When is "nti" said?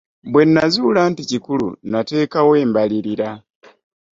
1.11-1.21